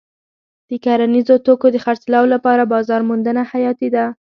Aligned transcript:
د 0.69 0.71
کرنیزو 0.83 1.35
توکو 1.45 1.67
د 1.73 1.77
خرڅلاو 1.85 2.25
لپاره 2.33 2.69
بازار 2.73 3.01
موندنه 3.09 3.41
حیاتي 3.51 3.87
ده. 3.95 4.05